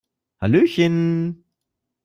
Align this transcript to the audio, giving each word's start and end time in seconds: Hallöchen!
Hallöchen! 0.39 1.43